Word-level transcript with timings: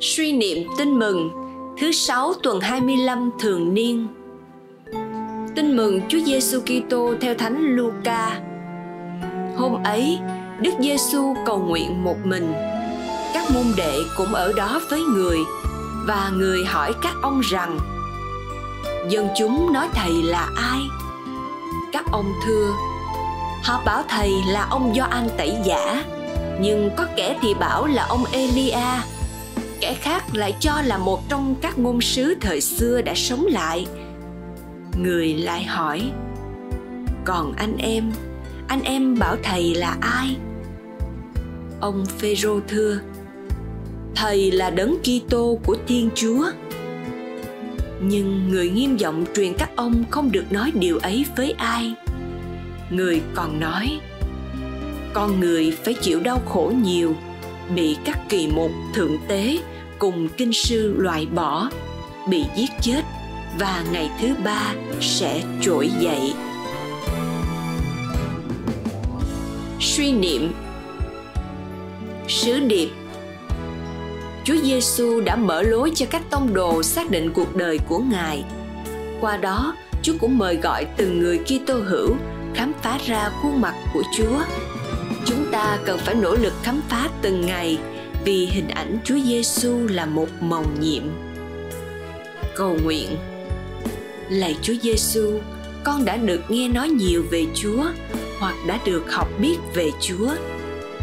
Suy 0.00 0.32
niệm 0.32 0.68
tin 0.78 0.98
mừng 0.98 1.30
thứ 1.78 1.92
sáu 1.92 2.34
tuần 2.42 2.60
25 2.60 3.30
thường 3.40 3.74
niên. 3.74 4.06
Tin 5.56 5.76
mừng 5.76 6.00
Chúa 6.08 6.18
Giêsu 6.26 6.60
Kitô 6.60 7.14
theo 7.20 7.34
Thánh 7.34 7.62
Luca. 7.62 8.40
Hôm 9.56 9.82
ấy, 9.84 10.18
Đức 10.60 10.70
Giêsu 10.80 11.34
cầu 11.46 11.58
nguyện 11.58 12.04
một 12.04 12.16
mình. 12.24 12.52
Các 13.34 13.50
môn 13.54 13.64
đệ 13.76 13.98
cũng 14.16 14.34
ở 14.34 14.52
đó 14.52 14.80
với 14.90 15.00
người 15.00 15.38
và 16.06 16.30
người 16.34 16.64
hỏi 16.64 16.92
các 17.02 17.14
ông 17.22 17.40
rằng: 17.40 17.78
Dân 19.08 19.28
chúng 19.38 19.72
nói 19.72 19.88
thầy 19.92 20.12
là 20.22 20.50
ai? 20.56 20.80
Các 21.92 22.04
ông 22.12 22.32
thưa: 22.46 22.72
Họ 23.62 23.82
bảo 23.86 24.02
thầy 24.08 24.32
là 24.46 24.66
ông 24.70 24.92
Gioan 24.94 25.28
Tẩy 25.36 25.56
Giả, 25.64 26.04
nhưng 26.60 26.90
có 26.96 27.06
kẻ 27.16 27.38
thì 27.42 27.54
bảo 27.54 27.86
là 27.86 28.06
ông 28.08 28.24
Elia 28.32 28.76
kẻ 29.90 29.96
khác 29.96 30.24
lại 30.32 30.54
cho 30.60 30.82
là 30.82 30.98
một 30.98 31.28
trong 31.28 31.54
các 31.62 31.78
ngôn 31.78 32.00
sứ 32.00 32.34
thời 32.40 32.60
xưa 32.60 33.02
đã 33.02 33.14
sống 33.14 33.46
lại. 33.46 33.86
Người 34.96 35.34
lại 35.34 35.64
hỏi, 35.64 36.10
còn 37.24 37.52
anh 37.56 37.76
em? 37.76 38.12
Anh 38.68 38.82
em 38.82 39.18
bảo 39.18 39.36
thầy 39.42 39.74
là 39.74 39.96
ai? 40.00 40.36
Ông 41.80 42.06
phêrô 42.18 42.60
thưa, 42.68 43.00
thầy 44.14 44.50
là 44.50 44.70
đấng 44.70 44.96
kitô 44.98 45.58
của 45.64 45.76
thiên 45.86 46.10
chúa. 46.14 46.46
Nhưng 48.00 48.48
người 48.50 48.70
nghiêm 48.70 48.96
giọng 48.96 49.24
truyền 49.34 49.54
các 49.54 49.70
ông 49.76 50.04
không 50.10 50.32
được 50.32 50.44
nói 50.50 50.72
điều 50.74 50.98
ấy 50.98 51.24
với 51.36 51.54
ai. 51.58 51.94
Người 52.90 53.22
còn 53.34 53.60
nói, 53.60 54.00
con 55.12 55.40
người 55.40 55.76
phải 55.84 55.94
chịu 55.94 56.20
đau 56.20 56.42
khổ 56.46 56.72
nhiều 56.82 57.14
bị 57.74 57.96
các 58.04 58.18
kỳ 58.28 58.48
mục 58.48 58.70
thượng 58.94 59.16
tế 59.28 59.58
cùng 59.98 60.28
kinh 60.36 60.52
sư 60.52 60.94
loại 60.98 61.26
bỏ 61.26 61.70
bị 62.28 62.44
giết 62.56 62.70
chết 62.80 63.02
và 63.58 63.84
ngày 63.92 64.10
thứ 64.20 64.34
ba 64.44 64.74
sẽ 65.00 65.42
trỗi 65.60 65.90
dậy 66.00 66.32
suy 69.80 70.12
niệm 70.12 70.52
sứ 72.28 72.60
điệp 72.60 72.88
Chúa 74.44 74.56
Giêsu 74.62 75.20
đã 75.20 75.36
mở 75.36 75.62
lối 75.62 75.92
cho 75.94 76.06
các 76.10 76.22
tông 76.30 76.54
đồ 76.54 76.82
xác 76.82 77.10
định 77.10 77.32
cuộc 77.34 77.56
đời 77.56 77.78
của 77.88 77.98
Ngài. 77.98 78.44
Qua 79.20 79.36
đó, 79.36 79.74
Chúa 80.02 80.12
cũng 80.20 80.38
mời 80.38 80.56
gọi 80.56 80.86
từng 80.96 81.20
người 81.20 81.38
Kitô 81.38 81.74
hữu 81.74 82.16
khám 82.54 82.72
phá 82.82 82.98
ra 83.06 83.30
khuôn 83.42 83.60
mặt 83.60 83.74
của 83.94 84.02
Chúa. 84.16 84.38
Chúng 85.26 85.46
ta 85.52 85.78
cần 85.84 85.98
phải 85.98 86.14
nỗ 86.14 86.34
lực 86.34 86.52
khám 86.62 86.80
phá 86.88 87.08
từng 87.22 87.46
ngày 87.46 87.78
vì 88.24 88.46
hình 88.46 88.68
ảnh 88.68 88.98
Chúa 89.04 89.18
Giêsu 89.26 89.86
là 89.86 90.06
một 90.06 90.28
màu 90.40 90.64
nhiệm. 90.80 91.02
Cầu 92.56 92.76
nguyện 92.84 93.08
Lạy 94.30 94.56
Chúa 94.62 94.74
Giêsu, 94.82 95.40
con 95.84 96.04
đã 96.04 96.16
được 96.16 96.40
nghe 96.48 96.68
nói 96.68 96.88
nhiều 96.88 97.24
về 97.30 97.46
Chúa 97.54 97.84
hoặc 98.38 98.54
đã 98.66 98.78
được 98.84 99.12
học 99.12 99.28
biết 99.40 99.56
về 99.74 99.90
Chúa, 100.00 100.30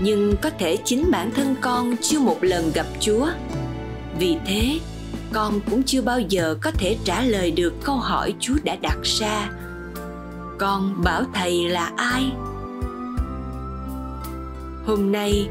nhưng 0.00 0.34
có 0.42 0.50
thể 0.58 0.76
chính 0.84 1.10
bản 1.10 1.30
thân 1.30 1.54
con 1.60 1.96
chưa 1.96 2.20
một 2.20 2.38
lần 2.40 2.72
gặp 2.74 2.86
Chúa. 3.00 3.28
Vì 4.18 4.36
thế, 4.46 4.78
con 5.32 5.60
cũng 5.70 5.82
chưa 5.82 6.02
bao 6.02 6.20
giờ 6.20 6.56
có 6.62 6.70
thể 6.70 6.96
trả 7.04 7.22
lời 7.22 7.50
được 7.50 7.72
câu 7.84 7.96
hỏi 7.96 8.34
Chúa 8.40 8.54
đã 8.64 8.76
đặt 8.76 8.98
ra. 9.02 9.50
Con 10.58 11.04
bảo 11.04 11.22
thầy 11.34 11.68
là 11.68 11.92
ai? 11.96 12.24
Hôm 14.86 15.12
nay, 15.12 15.48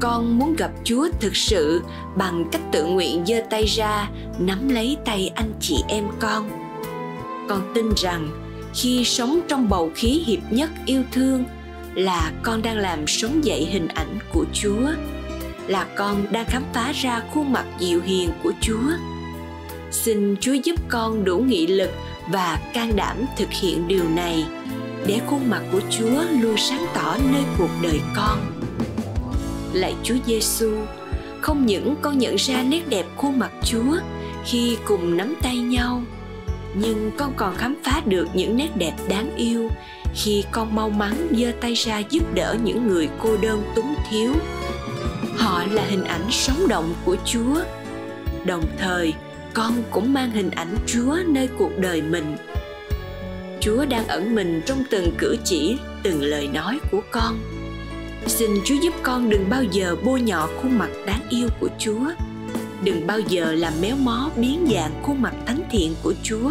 con 0.00 0.38
muốn 0.38 0.56
gặp 0.56 0.70
chúa 0.84 1.08
thực 1.20 1.36
sự 1.36 1.82
bằng 2.16 2.44
cách 2.52 2.62
tự 2.72 2.84
nguyện 2.84 3.24
giơ 3.26 3.40
tay 3.50 3.64
ra 3.64 4.10
nắm 4.38 4.68
lấy 4.68 4.96
tay 5.04 5.30
anh 5.34 5.52
chị 5.60 5.76
em 5.88 6.04
con. 6.20 6.50
Con 7.48 7.72
tin 7.74 7.86
rằng 7.96 8.30
khi 8.74 9.04
sống 9.04 9.40
trong 9.48 9.68
bầu 9.68 9.90
khí 9.94 10.22
hiệp 10.26 10.38
nhất 10.50 10.70
yêu 10.86 11.02
thương 11.12 11.44
là 11.94 12.32
con 12.42 12.62
đang 12.62 12.76
làm 12.76 13.06
sống 13.06 13.44
dậy 13.44 13.64
hình 13.70 13.88
ảnh 13.88 14.18
của 14.32 14.44
chúa 14.52 14.88
là 15.66 15.86
con 15.96 16.26
đang 16.30 16.46
khám 16.46 16.62
phá 16.74 16.92
ra 16.94 17.22
khuôn 17.34 17.52
mặt 17.52 17.66
dịu 17.78 18.00
hiền 18.00 18.30
của 18.42 18.52
chúa. 18.60 18.90
Xin 19.90 20.36
chúa 20.40 20.54
giúp 20.54 20.76
con 20.88 21.24
đủ 21.24 21.38
nghị 21.38 21.66
lực 21.66 21.90
và 22.30 22.58
can 22.74 22.96
đảm 22.96 23.16
thực 23.36 23.50
hiện 23.50 23.88
điều 23.88 24.08
này 24.08 24.44
để 25.06 25.20
khuôn 25.26 25.50
mặt 25.50 25.62
của 25.72 25.80
chúa 25.90 26.22
luôn 26.40 26.56
sáng 26.56 26.86
tỏ 26.94 27.16
nơi 27.32 27.42
cuộc 27.58 27.70
đời 27.82 28.00
con 28.16 28.67
lạy 29.72 29.94
Chúa 30.02 30.16
Giêsu, 30.26 30.70
không 31.40 31.66
những 31.66 31.94
con 32.02 32.18
nhận 32.18 32.36
ra 32.36 32.62
nét 32.62 32.88
đẹp 32.88 33.06
khuôn 33.16 33.38
mặt 33.38 33.50
Chúa 33.64 33.96
khi 34.44 34.76
cùng 34.84 35.16
nắm 35.16 35.34
tay 35.42 35.58
nhau, 35.58 36.02
nhưng 36.74 37.10
con 37.16 37.32
còn 37.36 37.56
khám 37.56 37.74
phá 37.84 38.02
được 38.06 38.28
những 38.34 38.56
nét 38.56 38.68
đẹp 38.76 38.92
đáng 39.08 39.36
yêu 39.36 39.68
khi 40.14 40.44
con 40.50 40.74
mau 40.74 40.90
mắn 40.90 41.28
giơ 41.30 41.52
tay 41.60 41.74
ra 41.74 41.98
giúp 42.10 42.34
đỡ 42.34 42.56
những 42.64 42.88
người 42.88 43.08
cô 43.18 43.36
đơn 43.36 43.62
túng 43.74 43.94
thiếu. 44.10 44.32
Họ 45.36 45.64
là 45.70 45.82
hình 45.82 46.04
ảnh 46.04 46.30
sống 46.30 46.68
động 46.68 46.94
của 47.04 47.16
Chúa. 47.24 47.56
Đồng 48.44 48.64
thời, 48.78 49.14
con 49.54 49.72
cũng 49.90 50.12
mang 50.12 50.30
hình 50.30 50.50
ảnh 50.50 50.74
Chúa 50.86 51.16
nơi 51.26 51.48
cuộc 51.58 51.78
đời 51.78 52.02
mình. 52.02 52.36
Chúa 53.60 53.84
đang 53.84 54.08
ẩn 54.08 54.34
mình 54.34 54.62
trong 54.66 54.84
từng 54.90 55.10
cử 55.18 55.36
chỉ, 55.44 55.76
từng 56.02 56.22
lời 56.22 56.48
nói 56.48 56.78
của 56.90 57.00
con 57.10 57.38
Xin 58.28 58.50
Chúa 58.64 58.74
giúp 58.74 58.94
con 59.02 59.30
đừng 59.30 59.50
bao 59.50 59.62
giờ 59.62 59.96
bôi 60.04 60.20
nhọ 60.20 60.48
khuôn 60.62 60.78
mặt 60.78 60.88
đáng 61.06 61.20
yêu 61.30 61.48
của 61.60 61.68
Chúa. 61.78 62.06
Đừng 62.84 63.06
bao 63.06 63.20
giờ 63.20 63.52
làm 63.52 63.72
méo 63.82 63.96
mó 63.96 64.30
biến 64.36 64.66
dạng 64.72 64.90
khuôn 65.02 65.22
mặt 65.22 65.34
thánh 65.46 65.60
thiện 65.70 65.94
của 66.02 66.14
Chúa. 66.22 66.50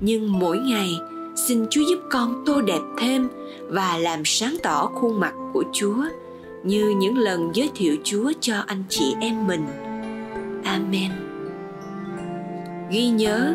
Nhưng 0.00 0.38
mỗi 0.38 0.58
ngày, 0.58 0.98
xin 1.36 1.66
Chúa 1.70 1.80
giúp 1.80 1.98
con 2.10 2.42
tô 2.46 2.60
đẹp 2.60 2.80
thêm 3.00 3.28
và 3.68 3.98
làm 3.98 4.22
sáng 4.24 4.56
tỏ 4.62 4.86
khuôn 4.86 5.20
mặt 5.20 5.32
của 5.52 5.64
Chúa 5.72 6.04
như 6.64 6.94
những 6.98 7.18
lần 7.18 7.50
giới 7.54 7.70
thiệu 7.74 7.96
Chúa 8.04 8.32
cho 8.40 8.54
anh 8.66 8.84
chị 8.88 9.14
em 9.20 9.46
mình. 9.46 9.66
Amen. 10.64 11.10
Ghi 12.90 13.08
nhớ, 13.08 13.54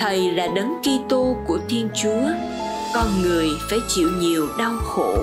Thầy 0.00 0.30
là 0.30 0.46
đấng 0.46 0.74
Kitô 0.82 1.36
của 1.46 1.58
Thiên 1.68 1.88
Chúa, 2.02 2.22
con 2.94 3.06
người 3.22 3.48
phải 3.70 3.78
chịu 3.88 4.08
nhiều 4.20 4.48
đau 4.58 4.76
khổ 4.78 5.16